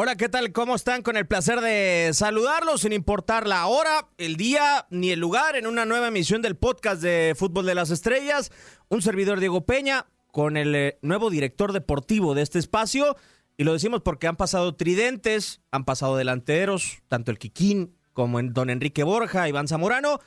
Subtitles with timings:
[0.00, 0.52] Hola, ¿qué tal?
[0.52, 1.02] ¿Cómo están?
[1.02, 5.66] Con el placer de saludarlos sin importar la hora, el día ni el lugar en
[5.66, 8.52] una nueva emisión del podcast de Fútbol de las Estrellas.
[8.90, 13.16] Un servidor Diego Peña con el eh, nuevo director deportivo de este espacio.
[13.56, 18.52] Y lo decimos porque han pasado tridentes, han pasado delanteros, tanto el Quiquín como en
[18.52, 20.20] Don Enrique Borja, Iván Zamorano.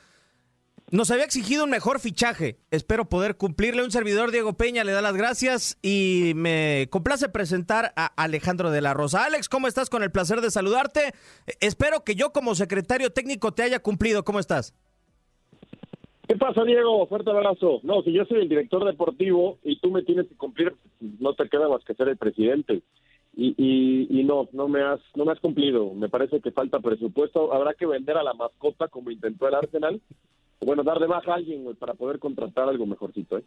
[0.92, 2.58] Nos había exigido un mejor fichaje.
[2.70, 3.82] Espero poder cumplirle.
[3.82, 8.82] Un servidor, Diego Peña, le da las gracias y me complace presentar a Alejandro de
[8.82, 9.24] la Rosa.
[9.24, 9.88] Alex, ¿cómo estás?
[9.88, 11.14] Con el placer de saludarte.
[11.60, 14.22] Espero que yo como secretario técnico te haya cumplido.
[14.22, 14.74] ¿Cómo estás?
[16.28, 17.06] ¿Qué pasa, Diego?
[17.06, 17.80] Fuerte abrazo.
[17.84, 21.48] No, si yo soy el director deportivo y tú me tienes que cumplir, no te
[21.48, 22.82] queda más que ser el presidente.
[23.34, 25.94] Y, y, y no, no me has, no me has cumplido.
[25.94, 27.54] Me parece que falta presupuesto.
[27.54, 30.02] Habrá que vender a la mascota como intentó el Arsenal.
[30.64, 33.38] Bueno, dar de baja a alguien para poder contratar algo mejorcito.
[33.38, 33.44] ¿eh?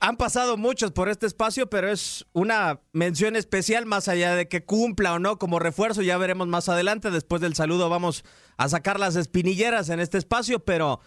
[0.00, 4.64] Han pasado muchos por este espacio, pero es una mención especial más allá de que
[4.64, 6.02] cumpla o no como refuerzo.
[6.02, 7.10] Ya veremos más adelante.
[7.10, 8.24] Después del saludo vamos
[8.56, 11.00] a sacar las espinilleras en este espacio, pero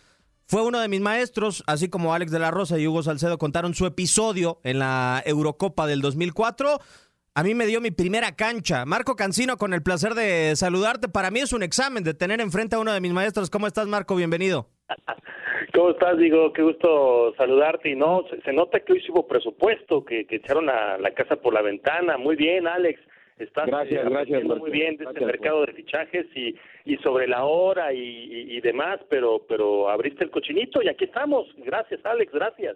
[0.48, 3.74] fue uno de mis maestros, así como Alex de la Rosa y Hugo Salcedo contaron
[3.74, 6.80] su episodio en la Eurocopa del 2004.
[7.34, 8.84] A mí me dio mi primera cancha.
[8.86, 11.08] Marco Cancino, con el placer de saludarte.
[11.08, 13.50] Para mí es un examen de tener enfrente a uno de mis maestros.
[13.50, 14.16] ¿Cómo estás, Marco?
[14.18, 14.68] Bienvenido.
[15.74, 16.18] ¿Cómo estás?
[16.18, 17.90] Digo, qué gusto saludarte.
[17.92, 21.38] Y no, se, se nota que hoy hubo presupuesto, que, que echaron a la casa
[21.38, 22.18] por la ventana.
[22.18, 23.00] Muy bien, Alex.
[23.38, 24.64] Estás Gracias, eh, gracias, Marco.
[24.64, 26.54] muy bien de este Gracias, mercado de fichajes y,
[26.84, 31.06] y sobre la hora y, y- y demás, pero, pero abriste el cochinito y aquí
[31.06, 31.48] estamos.
[31.58, 32.76] Gracias, Alex, gracias.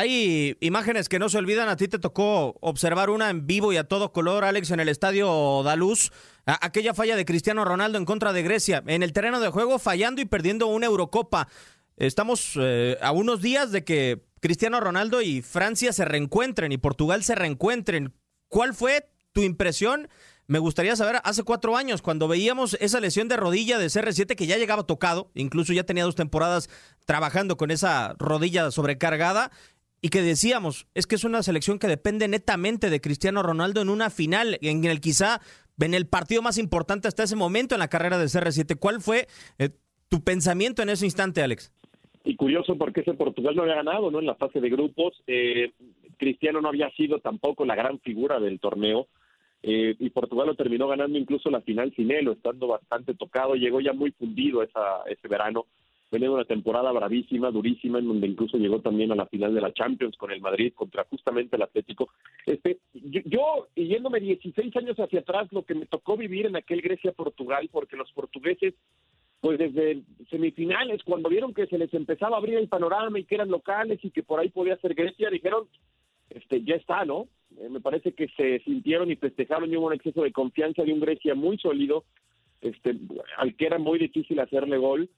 [0.00, 1.68] Hay imágenes que no se olvidan.
[1.68, 4.88] A ti te tocó observar una en vivo y a todo color, Alex, en el
[4.88, 6.12] estadio Daluz.
[6.46, 8.80] Aquella falla de Cristiano Ronaldo en contra de Grecia.
[8.86, 11.48] En el terreno de juego, fallando y perdiendo una Eurocopa.
[11.96, 17.24] Estamos eh, a unos días de que Cristiano Ronaldo y Francia se reencuentren y Portugal
[17.24, 18.14] se reencuentren.
[18.46, 20.08] ¿Cuál fue tu impresión?
[20.46, 24.46] Me gustaría saber, hace cuatro años, cuando veíamos esa lesión de rodilla de CR7 que
[24.46, 26.70] ya llegaba tocado, incluso ya tenía dos temporadas
[27.04, 29.50] trabajando con esa rodilla sobrecargada,
[30.00, 33.88] y que decíamos, es que es una selección que depende netamente de Cristiano Ronaldo en
[33.88, 35.40] una final, en el quizá
[35.80, 38.78] en el partido más importante hasta ese momento en la carrera de CR7.
[38.78, 39.26] ¿Cuál fue
[39.58, 39.70] eh,
[40.08, 41.72] tu pensamiento en ese instante, Alex?
[42.24, 44.18] Y curioso porque ese Portugal no había ganado, ¿no?
[44.18, 45.72] En la fase de grupos, eh,
[46.16, 49.08] Cristiano no había sido tampoco la gran figura del torneo.
[49.62, 53.80] Eh, y Portugal lo terminó ganando incluso la final sin él, estando bastante tocado, llegó
[53.80, 55.66] ya muy fundido esa, ese verano,
[56.10, 59.72] venía una temporada bravísima, durísima, en donde incluso llegó también a la final de la
[59.72, 62.10] Champions con el Madrid contra justamente el Atlético.
[62.46, 66.80] Este, yo, yo yéndome 16 años hacia atrás, lo que me tocó vivir en aquel
[66.80, 68.74] Grecia-Portugal, porque los portugueses
[69.40, 73.36] pues desde semifinales, cuando vieron que se les empezaba a abrir el panorama y que
[73.36, 75.68] eran locales y que por ahí podía ser Grecia, dijeron,
[76.30, 77.28] este, ya está, ¿no?
[77.58, 80.92] Eh, me parece que se sintieron y festejaron y hubo un exceso de confianza de
[80.92, 82.04] un Grecia muy sólido,
[82.60, 82.96] este,
[83.36, 85.08] al que era muy difícil hacerle gol.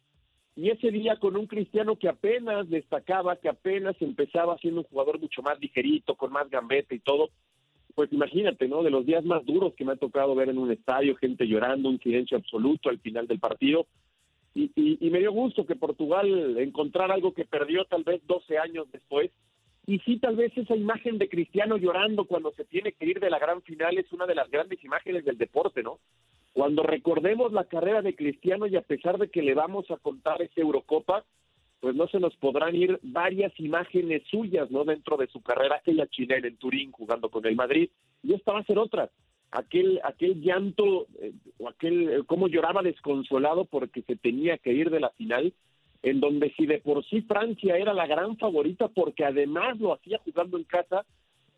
[0.61, 5.19] Y ese día con un cristiano que apenas destacaba, que apenas empezaba siendo un jugador
[5.19, 7.31] mucho más ligerito, con más gambeta y todo,
[7.95, 8.83] pues imagínate, ¿no?
[8.83, 11.89] De los días más duros que me ha tocado ver en un estadio, gente llorando,
[11.89, 13.87] un silencio absoluto al final del partido
[14.55, 18.91] y, y, me dio gusto que Portugal encontrara algo que perdió tal vez 12 años
[18.93, 19.31] después.
[19.91, 23.29] Y sí, tal vez esa imagen de Cristiano llorando cuando se tiene que ir de
[23.29, 25.99] la gran final es una de las grandes imágenes del deporte, ¿no?
[26.53, 30.43] Cuando recordemos la carrera de Cristiano y a pesar de que le vamos a contar
[30.43, 31.25] esa Eurocopa,
[31.81, 34.85] pues no se nos podrán ir varias imágenes suyas, ¿no?
[34.85, 37.91] Dentro de su carrera, aquella chilena en Turín jugando con el Madrid,
[38.23, 39.11] y esta va a ser otra
[39.51, 44.91] aquel aquel llanto eh, o aquel eh, cómo lloraba desconsolado porque se tenía que ir
[44.91, 45.53] de la final
[46.03, 50.19] en donde si de por sí Francia era la gran favorita porque además lo hacía
[50.25, 51.05] jugando en casa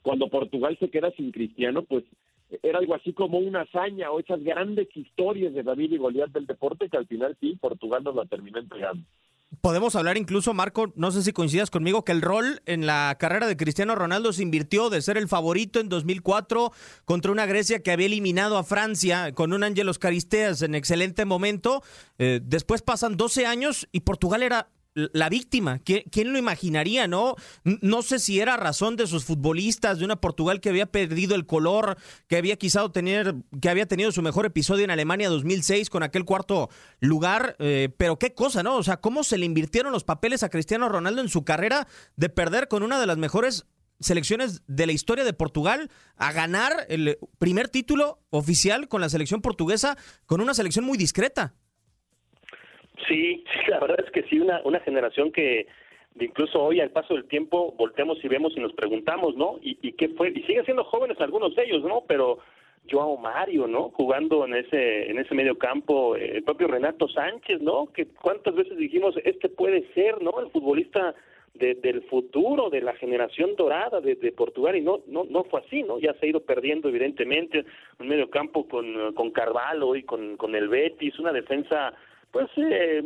[0.02, 2.04] cuando Portugal se queda sin Cristiano pues
[2.62, 6.46] era algo así como una hazaña o esas grandes historias de David y Goliat del
[6.46, 9.04] deporte que al final sí Portugal nos la terminó entregando
[9.60, 13.46] podemos hablar incluso, Marco, no sé si coincidas conmigo, que el rol en la carrera
[13.46, 16.72] de Cristiano Ronaldo se invirtió de ser el favorito en 2004
[17.04, 21.82] contra una Grecia que había eliminado a Francia con un Ángelos Caristeas en excelente momento.
[22.18, 25.78] Eh, después pasan 12 años y Portugal era la víctima.
[25.78, 27.36] ¿Quién, lo imaginaría, no?
[27.64, 31.46] No sé si era razón de sus futbolistas, de una Portugal que había perdido el
[31.46, 31.96] color,
[32.28, 36.24] que había quizá tener, que había tenido su mejor episodio en Alemania 2006 con aquel
[36.24, 36.68] cuarto
[37.00, 38.76] lugar, eh, pero qué cosa, ¿no?
[38.76, 41.86] O sea, cómo se le invirtieron los papeles a Cristiano Ronaldo en su carrera
[42.16, 43.66] de perder con una de las mejores
[44.00, 49.40] selecciones de la historia de Portugal a ganar el primer título oficial con la selección
[49.40, 49.96] portuguesa
[50.26, 51.54] con una selección muy discreta.
[53.08, 55.66] Sí, la verdad es que sí, una, una generación que
[56.20, 59.58] incluso hoy al paso del tiempo volteamos y vemos y nos preguntamos, ¿no?
[59.62, 60.30] ¿Y, qué fue?
[60.30, 62.04] Y siguen siendo jóvenes algunos de ellos, ¿no?
[62.06, 62.38] Pero
[62.90, 63.90] Joao Mario, ¿no?
[63.90, 67.86] Jugando en ese en ese medio campo, eh, el propio Renato Sánchez, ¿no?
[67.92, 70.40] Que cuántas veces dijimos, este puede ser, ¿no?
[70.40, 71.14] El futbolista
[71.54, 75.82] del futuro, de la generación dorada de, de, Portugal, y no, no, no fue así,
[75.82, 75.98] ¿no?
[75.98, 77.66] Ya se ha ido perdiendo, evidentemente,
[78.00, 81.92] un medio campo con, con Carvalho y con, con el Betis, una defensa
[82.32, 83.02] pues eh,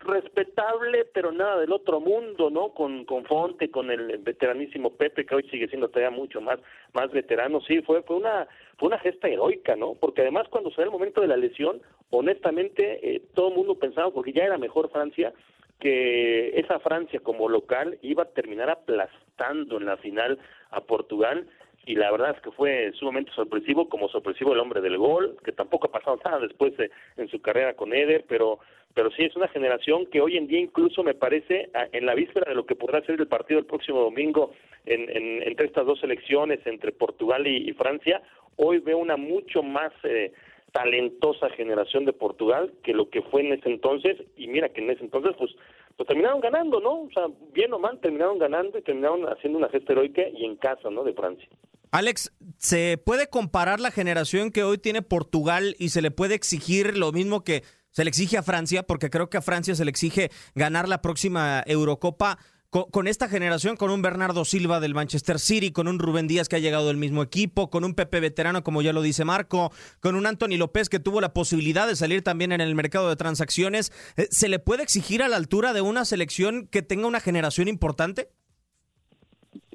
[0.00, 2.70] respetable, pero nada del otro mundo, ¿no?
[2.70, 6.58] Con, con Fonte, con el veteranísimo Pepe, que hoy sigue siendo todavía mucho más,
[6.94, 7.60] más veterano.
[7.60, 8.48] Sí, fue, fue una,
[8.78, 9.94] fue una gesta heroica, ¿no?
[9.94, 13.74] Porque además cuando se da el momento de la lesión, honestamente, eh, todo el mundo
[13.78, 15.34] pensaba, porque ya era mejor Francia,
[15.78, 20.38] que esa Francia como local iba a terminar aplastando en la final
[20.70, 21.46] a Portugal
[21.88, 25.52] y la verdad es que fue sumamente sorpresivo, como sorpresivo el hombre del gol, que
[25.52, 28.58] tampoco ha pasado nada después de, en su carrera con Eder, pero
[28.92, 32.50] pero sí es una generación que hoy en día incluso me parece en la víspera
[32.50, 34.52] de lo que podrá ser el partido el próximo domingo
[34.84, 38.20] en, en, entre estas dos selecciones, entre Portugal y, Francia,
[38.56, 40.32] hoy veo una mucho más eh,
[40.72, 44.90] talentosa generación de Portugal que lo que fue en ese entonces, y mira que en
[44.90, 45.52] ese entonces pues
[45.96, 47.02] pues terminaron ganando, ¿no?
[47.02, 50.54] O sea, bien o mal, terminaron ganando y terminaron haciendo una gesta heroica y en
[50.54, 51.02] casa, ¿no?
[51.02, 51.48] De Francia.
[51.90, 56.96] Alex, ¿se puede comparar la generación que hoy tiene Portugal y se le puede exigir
[56.96, 58.82] lo mismo que se le exige a Francia?
[58.82, 62.38] Porque creo que a Francia se le exige ganar la próxima Eurocopa
[62.70, 66.56] con, esta generación, con un Bernardo Silva del Manchester City, con un Rubén Díaz que
[66.56, 70.16] ha llegado del mismo equipo, con un Pepe veterano, como ya lo dice Marco, con
[70.16, 73.90] un Anthony López que tuvo la posibilidad de salir también en el mercado de transacciones,
[74.18, 77.68] eh, ¿se le puede exigir a la altura de una selección que tenga una generación
[77.68, 78.28] importante?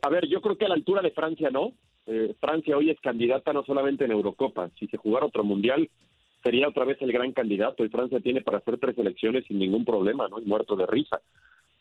[0.03, 1.73] A ver, yo creo que a la altura de Francia no.
[2.05, 5.89] Eh, Francia hoy es candidata no solamente en Eurocopa, si se jugara otro mundial
[6.43, 9.85] sería otra vez el gran candidato y Francia tiene para hacer tres elecciones sin ningún
[9.85, 10.39] problema, ¿no?
[10.39, 11.21] Y muerto de risa.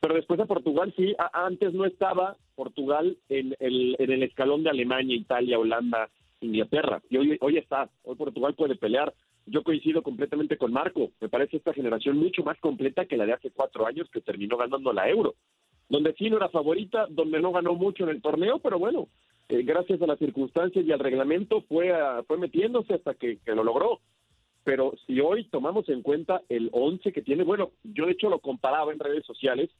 [0.00, 4.71] Pero después de Portugal sí, antes no estaba Portugal en el, en el escalón de
[4.71, 6.09] Alemania, Italia, Holanda,
[6.41, 7.02] Inglaterra.
[7.11, 9.12] Y hoy, hoy está, hoy Portugal puede pelear.
[9.47, 11.11] Yo coincido completamente con Marco.
[11.21, 14.57] Me parece esta generación mucho más completa que la de hace cuatro años que terminó
[14.57, 15.35] ganando la Euro.
[15.88, 19.09] Donde sí no era favorita, donde no ganó mucho en el torneo, pero bueno,
[19.49, 21.93] eh, gracias a las circunstancias y al reglamento fue,
[22.27, 24.01] fue metiéndose hasta que, que lo logró
[24.65, 28.39] pero si hoy tomamos en cuenta el 11 que tiene, bueno, yo de hecho lo
[28.39, 29.71] comparaba en redes sociales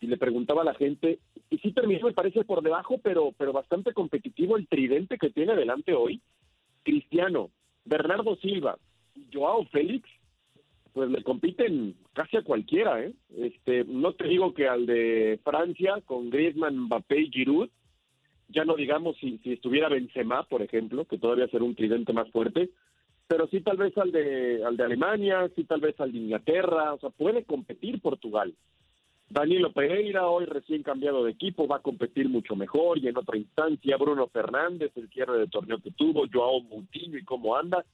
[0.00, 3.52] y le preguntaba a la gente, y sí terminó, me parece, por debajo, pero, pero
[3.52, 6.20] bastante competitivo el tridente que tiene adelante hoy.
[6.82, 7.50] Cristiano,
[7.84, 8.76] Bernardo Silva,
[9.32, 10.06] Joao Félix,
[10.92, 13.12] pues le compiten casi a cualquiera, ¿eh?
[13.38, 17.70] Este, no te digo que al de Francia con Griezmann, Mbappé y Giroud,
[18.48, 22.30] ya no digamos si, si estuviera Benzema, por ejemplo, que todavía será un tridente más
[22.30, 22.70] fuerte,
[23.26, 26.94] pero sí tal vez al de al de Alemania, sí tal vez al de Inglaterra,
[26.94, 28.54] o sea, puede competir Portugal.
[29.28, 33.36] Danilo Pereira, hoy recién cambiado de equipo, va a competir mucho mejor y en otra
[33.36, 37.84] instancia Bruno Fernández, el cierre de torneo que tuvo, Joao Moutinho y cómo anda,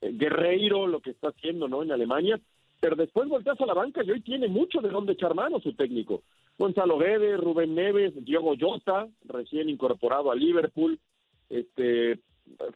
[0.00, 2.40] eh, Guerreiro, lo que está haciendo no en Alemania,
[2.80, 5.74] pero después volteas a la banca y hoy tiene mucho de dónde echar mano su
[5.74, 6.22] técnico.
[6.58, 10.98] Gonzalo Guedes, Rubén Neves, Diego Jota, recién incorporado a Liverpool,
[11.48, 12.20] este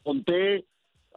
[0.02, 0.64] Fonté,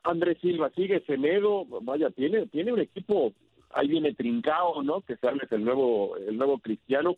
[0.03, 3.33] Andrés Silva sigue, Semedo, vaya, tiene, tiene un equipo
[3.73, 5.01] ahí viene Trincao, ¿no?
[5.01, 7.17] Que se habla es el nuevo, el nuevo cristiano.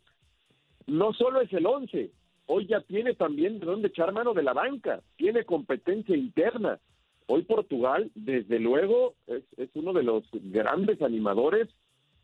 [0.87, 2.11] No solo es el once,
[2.47, 6.79] hoy ya tiene también de dónde echar mano de la banca, tiene competencia interna.
[7.27, 11.69] Hoy Portugal, desde luego, es, uno de los grandes animadores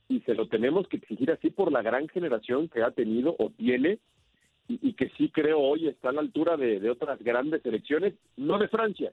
[0.07, 3.49] y se lo tenemos que exigir así por la gran generación que ha tenido o
[3.49, 3.99] tiene
[4.67, 8.57] y, que sí creo hoy está a la altura de, de otras grandes selecciones, no
[8.57, 9.11] de Francia,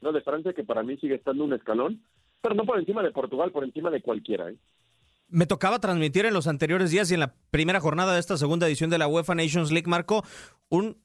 [0.00, 2.02] no de Francia que para mí sigue estando un escalón,
[2.42, 4.50] pero no por encima de Portugal, por encima de cualquiera.
[4.50, 4.56] ¿eh?
[5.28, 8.66] Me tocaba transmitir en los anteriores días y en la primera jornada de esta segunda
[8.66, 10.24] edición de la UEFA Nations League, Marco,
[10.68, 10.96] un,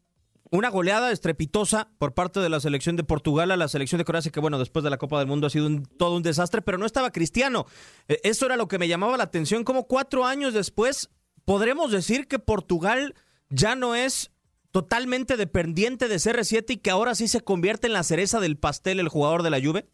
[0.53, 4.31] una goleada estrepitosa por parte de la selección de Portugal a la selección de Croacia,
[4.31, 6.77] que bueno, después de la Copa del Mundo ha sido un, todo un desastre, pero
[6.77, 7.65] no estaba Cristiano.
[8.07, 11.09] Eh, eso era lo que me llamaba la atención, como cuatro años después,
[11.43, 13.15] podremos decir que Portugal
[13.49, 14.31] ya no es
[14.71, 18.99] totalmente dependiente de CR7 y que ahora sí se convierte en la cereza del pastel
[18.99, 19.85] el jugador de la Juve.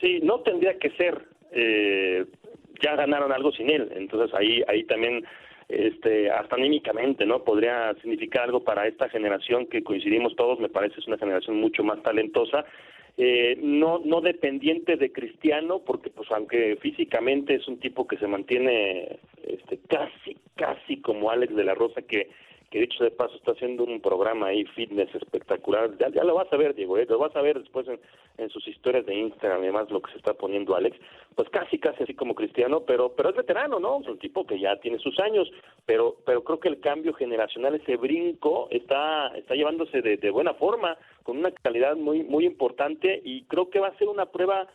[0.00, 1.26] Sí, no tendría que ser.
[1.50, 2.26] Eh,
[2.80, 5.24] ya ganaron algo sin él, entonces ahí ahí también
[5.68, 11.00] este hasta anímicamente no podría significar algo para esta generación que coincidimos todos me parece
[11.00, 12.64] es una generación mucho más talentosa.
[13.20, 18.28] Eh, no no dependiente de Cristiano porque pues aunque físicamente es un tipo que se
[18.28, 22.30] mantiene este casi casi como Alex de la Rosa que
[22.70, 25.90] que dicho de paso está haciendo un programa ahí fitness espectacular.
[25.98, 27.06] Ya, lo vas a ver, Diego, ¿eh?
[27.08, 27.98] lo vas a ver después en,
[28.36, 30.96] en, sus historias de Instagram, además lo que se está poniendo Alex,
[31.34, 34.00] pues casi casi así como Cristiano, pero pero es veterano, ¿no?
[34.00, 35.50] Es un tipo que ya tiene sus años,
[35.86, 40.54] pero pero creo que el cambio generacional, ese brinco está está llevándose de, de buena
[40.54, 44.68] forma, con una calidad muy muy importante y creo que va a ser una prueba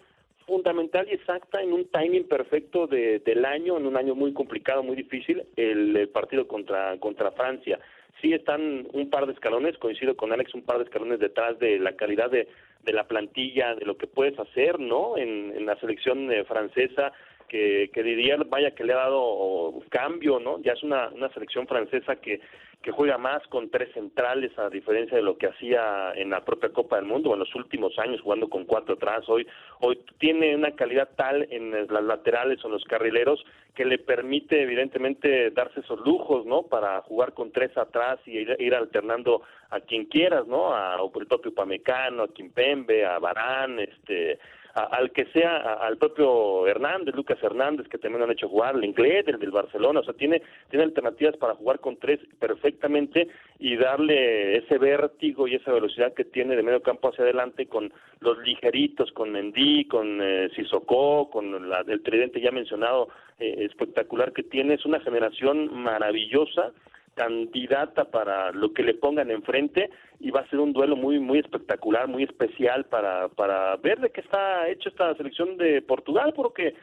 [0.46, 4.84] fundamental y exacta en un timing perfecto de, del año, en un año muy complicado,
[4.84, 7.80] muy difícil, el, el, partido contra, contra Francia.
[8.22, 11.80] Sí están un par de escalones, coincido con Alex, un par de escalones detrás de
[11.80, 12.48] la calidad de,
[12.84, 15.18] de la plantilla, de lo que puedes hacer, ¿no?
[15.18, 17.12] En, en la selección eh, francesa,
[17.48, 20.60] que, que Didier, vaya que le ha dado cambio, ¿no?
[20.62, 22.42] Ya es una, una selección francesa que
[22.84, 26.70] que juega más con tres centrales a diferencia de lo que hacía en la propia
[26.70, 29.28] Copa del Mundo en los últimos años jugando con cuatro atrás.
[29.30, 29.48] Hoy
[29.80, 34.62] hoy tiene una calidad tal en las laterales o en los carrileros que le permite
[34.62, 40.06] evidentemente darse esos lujos no para jugar con tres atrás y ir, alternando a quien
[40.06, 44.40] quieras no a, el propio Pamecano a Kimpembe a Barán este
[44.74, 48.76] a, al que sea, a, al propio Hernández, Lucas Hernández, que también han hecho jugar,
[48.76, 53.28] el inglés, el del Barcelona, o sea, tiene, tiene alternativas para jugar con tres perfectamente
[53.60, 57.94] y darle ese vértigo y esa velocidad que tiene de medio campo hacia adelante con
[58.20, 64.34] los ligeritos, con Mendy, con eh, Sissoko, con la, el tridente ya mencionado eh, espectacular
[64.34, 66.72] que tiene, es una generación maravillosa
[67.16, 69.90] candidata para lo que le pongan enfrente
[70.20, 74.12] y va a ser un duelo muy muy espectacular, muy especial para para ver de
[74.12, 76.76] qué está hecho esta selección de Portugal porque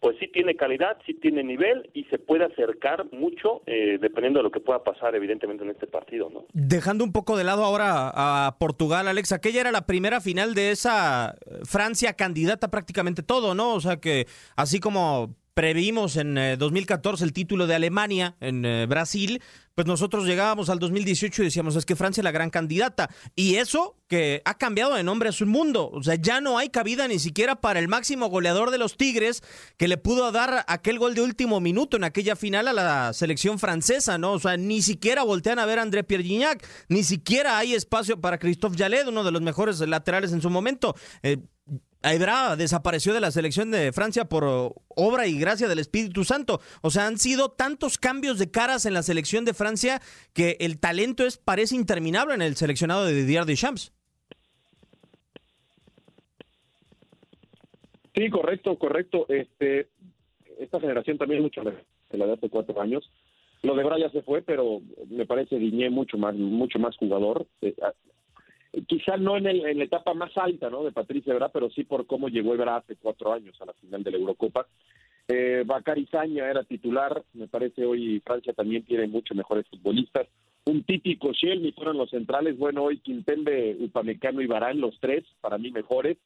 [0.00, 4.44] pues sí tiene calidad, sí tiene nivel y se puede acercar mucho eh, dependiendo de
[4.44, 6.44] lo que pueda pasar evidentemente en este partido, ¿no?
[6.52, 10.70] Dejando un poco de lado ahora a Portugal, Alex, aquella era la primera final de
[10.70, 13.74] esa Francia candidata prácticamente todo, ¿no?
[13.74, 14.26] O sea que
[14.56, 19.40] así como previmos en eh, 2014 el título de Alemania en eh, Brasil,
[19.74, 23.08] pues nosotros llegábamos al 2018 y decíamos, es que Francia es la gran candidata.
[23.34, 25.88] Y eso que ha cambiado de nombre a su mundo.
[25.90, 29.42] O sea, ya no hay cabida ni siquiera para el máximo goleador de los Tigres
[29.78, 33.58] que le pudo dar aquel gol de último minuto en aquella final a la selección
[33.58, 34.32] francesa, ¿no?
[34.32, 38.20] O sea, ni siquiera voltean a ver a André Pierre Gignac, ni siquiera hay espacio
[38.20, 40.94] para Christophe Jallet, uno de los mejores laterales en su momento.
[41.22, 41.38] Eh,
[42.06, 46.60] Aibra desapareció de la selección de Francia por obra y gracia del Espíritu Santo.
[46.80, 50.00] O sea, han sido tantos cambios de caras en la selección de Francia
[50.32, 53.92] que el talento es parece interminable en el seleccionado de Didier Deschamps.
[58.14, 59.26] Sí, correcto, correcto.
[59.28, 59.88] Este,
[60.60, 63.10] esta generación también es mucho mejor que la de hace cuatro años.
[63.62, 67.48] Lo de Bra ya se fue, pero me parece Diñé mucho más, mucho más jugador.
[68.86, 70.84] Quizá no en, el, en, la etapa más alta ¿no?
[70.84, 74.02] de Patricia Ebra, pero sí por cómo llegó Ebra hace cuatro años a la final
[74.02, 74.66] de la Eurocopa.
[75.28, 80.28] Eh, Bacari era titular, me parece hoy Francia también tiene mucho mejores futbolistas.
[80.66, 85.58] Un típico Shelby fueron los centrales, bueno, hoy Quintembe, Upamecano y Barán, los tres, para
[85.58, 86.18] mí mejores.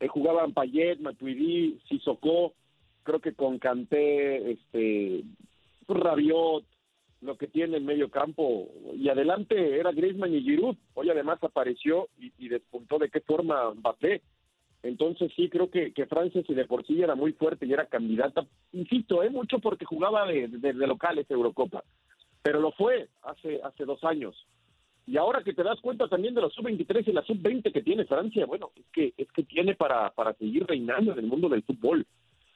[0.00, 2.54] Eh, jugaban Payet, Matuidi, Sissoko,
[3.02, 5.22] creo que con Canté, este,
[5.88, 6.64] Rabiot,
[7.24, 8.68] lo que tiene en medio campo.
[8.94, 10.76] Y adelante era Griezmann y Giroud.
[10.94, 14.22] Hoy además apareció y, despuntó de qué forma Mbappé.
[14.82, 18.46] Entonces sí, creo que, Francia, si de por sí era muy fuerte y era candidata,
[18.72, 19.30] insisto, ¿eh?
[19.30, 21.82] mucho porque jugaba de, de, de Eurocopa,
[22.42, 24.46] pero lo fue hace, hace dos años.
[25.06, 28.04] Y ahora que te das cuenta también de la sub-23 y la sub-20 que tiene
[28.04, 31.62] Francia, bueno, es que, es que tiene para, para seguir reinando en el mundo del
[31.62, 32.06] fútbol.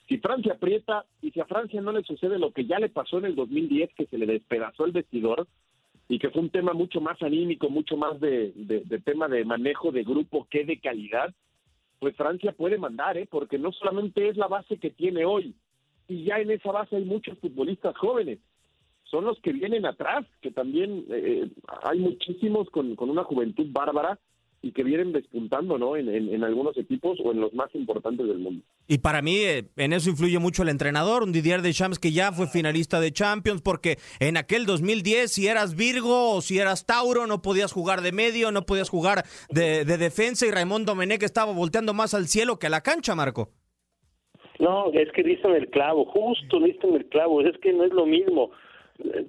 [0.08, 3.18] Si Francia aprieta y si a Francia no le sucede lo que ya le pasó
[3.18, 5.46] en el 2010, que se le despedazó el vestidor
[6.08, 8.54] y que fue un tema mucho más anímico, mucho más de,
[9.04, 11.34] tema de manejo de grupo que de calidad,
[11.98, 13.28] pues Francia puede mandar, ¿eh?
[13.30, 15.54] porque no solamente es la base que tiene hoy,
[16.08, 18.38] y ya en esa base hay muchos futbolistas jóvenes,
[19.04, 21.50] son los que vienen atrás, que también eh,
[21.82, 24.18] hay muchísimos con, con una juventud bárbara
[24.60, 25.96] y que vienen despuntando, ¿no?
[25.96, 28.64] En, en, en, algunos equipos o en los más importantes del mundo.
[28.88, 32.32] Y para mí eh, en eso influye mucho el entrenador, un Didier Deschamps que ya
[32.32, 37.26] fue finalista de Champions, porque en aquel 2010 si eras Virgo o si eras Tauro
[37.26, 41.52] no podías jugar de medio, no podías jugar de, de defensa y Raymond Domenech estaba
[41.52, 43.50] volteando más al cielo que a la cancha, Marco.
[44.58, 48.06] No, es que dicen el clavo, justo dicen el clavo, es que no es lo
[48.06, 48.50] mismo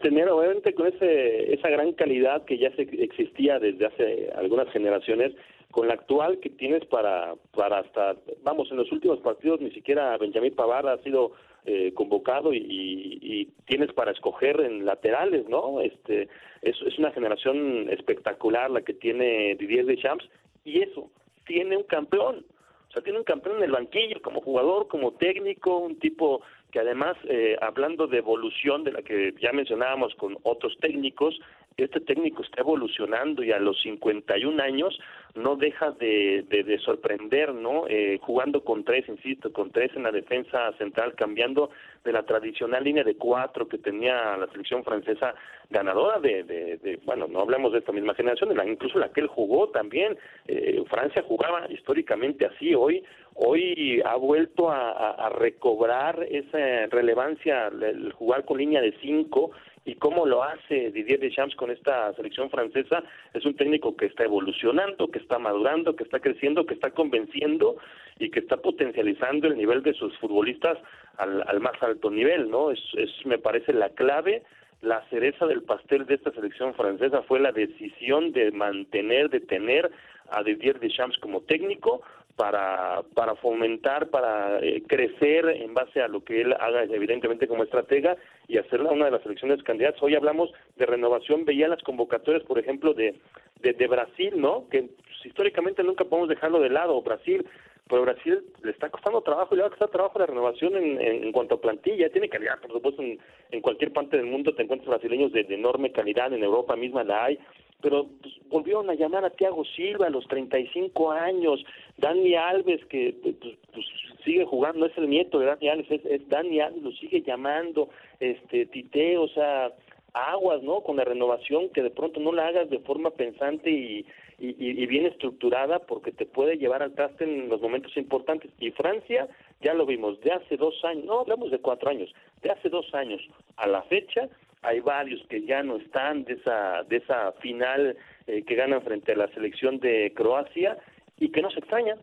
[0.01, 5.33] tener obviamente con ese esa gran calidad que ya se existía desde hace algunas generaciones
[5.71, 10.17] con la actual que tienes para para hasta vamos en los últimos partidos ni siquiera
[10.17, 11.33] Benjamín Pavard ha sido
[11.65, 16.29] eh, convocado y, y, y, tienes para escoger en laterales no este
[16.61, 20.27] es, es una generación espectacular la que tiene Didier Deschamps
[20.63, 21.11] y eso
[21.50, 22.46] tiene un campeón.
[22.87, 26.41] O sea, tiene un campeón en el banquillo como jugador, como técnico, un tipo
[26.72, 31.40] que además, eh, hablando de evolución de la que ya mencionábamos con otros técnicos,
[31.77, 35.00] este técnico está evolucionando y a los 51 años
[35.35, 37.87] no deja de, de, de sorprender, ¿no?
[37.87, 41.70] Eh, jugando con tres, insisto, con tres en la defensa central, cambiando
[42.03, 45.35] de la tradicional línea de cuatro que tenía la selección francesa
[45.70, 49.22] ganadora de, de, de bueno, no hablamos de esta misma generación, la, incluso la que
[49.22, 53.03] él jugó también, eh, Francia jugaba históricamente así, hoy
[53.42, 59.51] hoy ha vuelto a, a, a recobrar esa relevancia el jugar con línea de cinco
[59.89, 64.23] y cómo lo hace Didier Deschamps con esta selección francesa es un técnico que está
[64.23, 67.77] evolucionando, que está madurando, que está creciendo, que está convenciendo
[68.19, 70.77] y que está potencializando el nivel de sus futbolistas
[71.17, 72.69] al, al más alto nivel, ¿no?
[72.69, 74.43] Es, es me parece la clave
[74.81, 79.92] la cereza del pastel de esta selección francesa fue la decisión de mantener, de tener
[80.29, 82.01] a Didier Deschamps como técnico
[82.39, 87.63] para, para fomentar, para eh, crecer en base a lo que él haga evidentemente como
[87.63, 88.15] estratega
[88.48, 90.01] y hacerla una de las selecciones candidatas.
[90.01, 93.15] Hoy hablamos de renovación, veía las convocatorias, por ejemplo, de,
[93.61, 94.70] de, Brasil, ¿no?
[94.70, 97.46] Que pues, históricamente nunca podemos dejarlo de lado, Brasil,
[97.89, 101.23] pero Brasil le está costando trabajo, le va a costar trabajo la renovación en, en,
[101.23, 104.89] en cuanto a plantilla, tiene calidad, por supuesto, en, cualquier parte del mundo te encuentras
[104.89, 107.39] brasileños de, enorme calidad, en Europa misma la hay,
[107.81, 111.65] pero pues, volvieron a llamar a Thiago Silva a los 35 años,
[111.97, 113.35] Dani Alves que pues,
[113.73, 113.85] pues,
[114.23, 117.23] sigue jugando, no es el nieto de Dani Alves, es, es Dani Alves, lo sigue
[117.23, 119.73] llamando, este Tite, o sea,
[120.13, 120.81] aguas, ¿no?
[120.81, 124.05] Con la renovación, que de pronto no la hagas de forma pensante y,
[124.39, 128.51] y, y, bien estructurada porque te puede llevar al traste en los momentos importantes.
[128.59, 129.27] Y Francia,
[129.61, 132.93] ya lo vimos, de hace dos años, no hablamos de cuatro años, de hace dos
[132.93, 133.21] años
[133.57, 134.29] a la fecha,
[134.61, 137.95] hay varios que ya no están de esa, de esa final
[138.27, 140.77] eh, que ganan frente a la selección de Croacia
[141.17, 141.99] y que no se extrañan.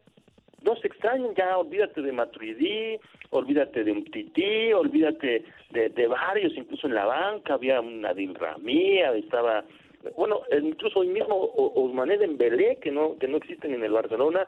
[0.63, 2.99] No se extrañan, ya olvídate de Matuidi,
[3.31, 8.35] olvídate de un Tití, olvídate de, de varios, incluso en la banca había un Adil
[8.35, 9.65] Ramía, estaba
[10.17, 14.47] bueno, incluso hoy mismo Ousmane Dembélé, que no que no existen en el Barcelona,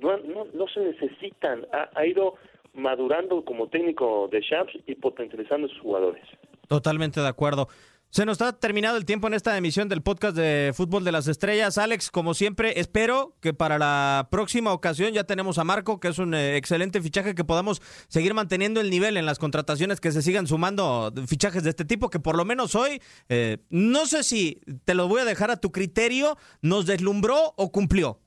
[0.00, 2.34] no, no, no se necesitan, ha, ido
[2.74, 6.22] madurando como técnico de Champs y potencializando a sus jugadores.
[6.68, 7.68] Totalmente de acuerdo.
[8.12, 11.28] Se nos está terminado el tiempo en esta emisión del podcast de Fútbol de las
[11.28, 11.78] Estrellas.
[11.78, 16.18] Alex, como siempre, espero que para la próxima ocasión ya tenemos a Marco, que es
[16.18, 20.20] un eh, excelente fichaje, que podamos seguir manteniendo el nivel en las contrataciones, que se
[20.20, 24.60] sigan sumando fichajes de este tipo, que por lo menos hoy, eh, no sé si
[24.84, 28.20] te lo voy a dejar a tu criterio, ¿nos deslumbró o cumplió?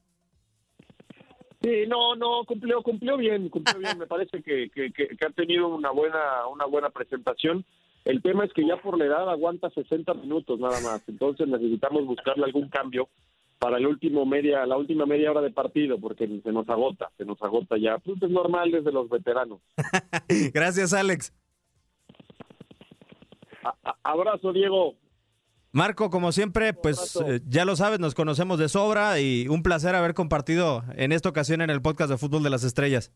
[1.61, 3.99] Sí, no, no, cumplió, cumplió bien, cumplió bien.
[3.99, 7.63] Me parece que, que, que, que tenido una buena, una buena presentación
[8.05, 12.05] El tema es que ya por la edad aguanta 60 minutos nada más, entonces necesitamos
[12.05, 13.09] buscarle algún cambio
[13.57, 17.25] para el último media, la última media hora de partido, porque se nos agota, se
[17.25, 17.97] nos agota ya.
[17.97, 19.59] Pues es normal desde los veteranos.
[20.53, 21.33] Gracias, Alex.
[24.03, 24.93] abrazo, Diego.
[25.71, 29.95] Marco, como siempre, pues eh, ya lo sabes, nos conocemos de sobra y un placer
[29.95, 33.11] haber compartido en esta ocasión en el podcast de Fútbol de las Estrellas.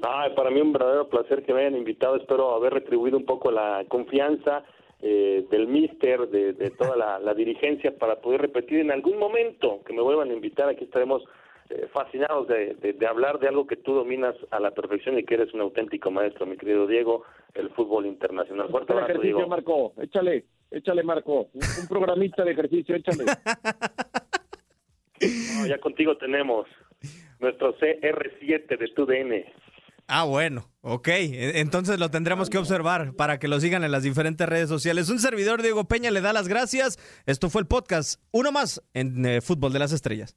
[0.00, 2.16] Para mí un verdadero placer que me hayan invitado.
[2.16, 4.64] Espero haber retribuido un poco la confianza
[5.00, 10.02] eh, del míster, de, toda la, dirigencia para poder repetir en algún momento que me
[10.02, 10.68] vuelvan a invitar.
[10.68, 11.22] Aquí estaremos
[11.70, 15.52] eh, fascinados de, hablar de algo que tú dominas a la perfección y que eres
[15.52, 18.68] un auténtico maestro, mi querido Diego, el fútbol internacional.
[18.68, 19.46] Fuerte abrazo, Diego.
[19.46, 20.44] Marco, échale.
[20.70, 21.48] Échale, Marco.
[21.52, 23.24] Un, programita de ejercicio, échale.
[25.68, 26.66] ya contigo tenemos
[27.38, 29.65] nuestro CR7 de TUDN.
[30.08, 31.08] Ah, bueno, ok.
[31.08, 35.08] E, entonces lo tendremos que observar para que lo sigan en las diferentes redes sociales.
[35.08, 36.98] Un servidor, Diego Peña, le da las gracias.
[37.26, 40.36] Esto fue el podcast, uno más en eh, Fútbol de las Estrellas.